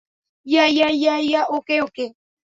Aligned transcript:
Yeah, 0.45 0.65
yeah, 0.67 0.87
yeah, 1.23 1.41
okay, 1.49 1.75
okay. 1.81 2.05